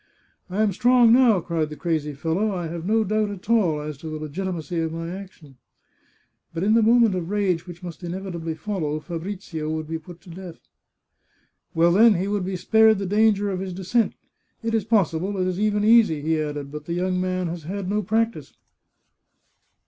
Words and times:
"I 0.49 0.63
am 0.63 0.71
strong 0.73 1.13
now," 1.13 1.41
cried 1.41 1.69
the 1.69 1.75
crazy 1.75 2.13
fellow." 2.13 2.49
I 2.55 2.65
have 2.69 2.87
no 2.87 3.03
doubt 3.03 3.29
at 3.29 3.47
all 3.51 3.81
as 3.81 3.99
to 3.99 4.09
the 4.09 4.17
legitimacy 4.17 4.79
of 4.79 4.91
my 4.91 5.11
action."" 5.15 5.57
But 6.55 6.63
in 6.63 6.73
the 6.73 6.81
moment 6.81 7.13
of 7.13 7.29
rage 7.29 7.67
which 7.67 7.83
must 7.83 8.03
inevitably 8.03 8.55
fol 8.55 8.81
low, 8.81 8.99
Fabrizio 8.99 9.69
would 9.69 9.87
be 9.87 9.99
put 9.99 10.19
to 10.21 10.31
death."" 10.31 10.59
Well, 11.75 11.91
then 11.91 12.15
he 12.15 12.27
would 12.27 12.45
be 12.45 12.55
spared 12.55 12.97
the 12.97 13.05
danger 13.05 13.51
of 13.51 13.59
his 13.59 13.75
de 13.75 13.83
scent. 13.83 14.15
It 14.63 14.73
is 14.73 14.85
possible, 14.85 15.37
it 15.37 15.45
is 15.45 15.59
even 15.59 15.83
easy," 15.85 16.19
he 16.23 16.41
added," 16.41 16.71
but 16.71 16.85
the 16.85 16.93
young 16.93 17.21
man 17.21 17.45
has 17.49 17.65
had 17.65 17.87
no 17.87 18.01
practice." 18.01 18.53